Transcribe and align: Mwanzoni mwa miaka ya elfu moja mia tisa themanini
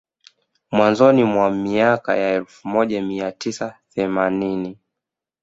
Mwanzoni 0.71 1.23
mwa 1.23 1.47
miaka 1.51 2.15
ya 2.21 2.29
elfu 2.33 2.67
moja 2.67 3.01
mia 3.01 3.31
tisa 3.31 3.75
themanini 3.89 4.77